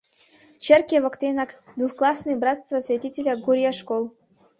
[0.63, 4.03] Черке воктенак— двухклассный братства святителя Гурия школ.